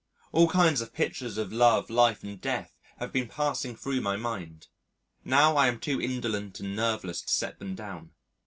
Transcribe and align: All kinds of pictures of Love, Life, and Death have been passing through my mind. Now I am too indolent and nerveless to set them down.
All 0.31 0.49
kinds 0.49 0.81
of 0.81 0.95
pictures 0.95 1.37
of 1.37 1.53
Love, 1.53 1.91
Life, 1.91 2.23
and 2.23 2.41
Death 2.41 2.73
have 2.97 3.13
been 3.13 3.27
passing 3.27 3.75
through 3.75 4.01
my 4.01 4.17
mind. 4.17 4.65
Now 5.23 5.55
I 5.57 5.67
am 5.67 5.79
too 5.79 6.01
indolent 6.01 6.59
and 6.59 6.75
nerveless 6.75 7.21
to 7.21 7.31
set 7.31 7.59
them 7.59 7.75
down. 7.75 8.09